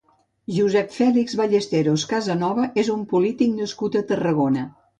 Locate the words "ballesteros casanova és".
1.41-2.91